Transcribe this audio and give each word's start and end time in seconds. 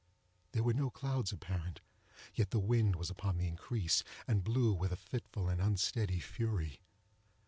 There 0.53 0.63
were 0.63 0.73
no 0.73 0.89
clouds 0.89 1.31
apparent, 1.31 1.79
yet 2.33 2.49
the 2.49 2.57
wind 2.59 2.95
was 2.95 3.11
upon 3.11 3.37
the 3.37 3.47
increase, 3.47 4.03
and 4.27 4.43
blew 4.43 4.73
with 4.73 4.91
a 4.91 4.95
fitful 4.97 5.47
and 5.47 5.61
unsteady 5.61 6.19
fury. 6.19 6.81